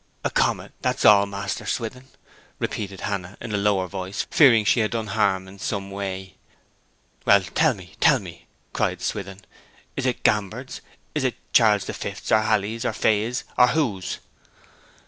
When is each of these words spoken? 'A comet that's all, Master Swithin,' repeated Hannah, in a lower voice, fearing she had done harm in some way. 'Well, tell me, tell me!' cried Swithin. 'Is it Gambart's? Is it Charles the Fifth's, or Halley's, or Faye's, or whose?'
'A 0.25 0.31
comet 0.31 0.71
that's 0.81 1.05
all, 1.05 1.27
Master 1.27 1.63
Swithin,' 1.63 2.07
repeated 2.57 3.01
Hannah, 3.01 3.37
in 3.39 3.53
a 3.53 3.57
lower 3.57 3.85
voice, 3.85 4.25
fearing 4.31 4.65
she 4.65 4.79
had 4.79 4.89
done 4.89 5.05
harm 5.05 5.47
in 5.47 5.59
some 5.59 5.91
way. 5.91 6.37
'Well, 7.23 7.43
tell 7.43 7.75
me, 7.75 7.93
tell 7.99 8.17
me!' 8.17 8.47
cried 8.73 9.03
Swithin. 9.03 9.41
'Is 9.95 10.07
it 10.07 10.23
Gambart's? 10.23 10.81
Is 11.13 11.23
it 11.23 11.35
Charles 11.53 11.85
the 11.85 11.93
Fifth's, 11.93 12.31
or 12.31 12.41
Halley's, 12.41 12.83
or 12.83 12.93
Faye's, 12.93 13.43
or 13.59 13.67
whose?' 13.67 14.17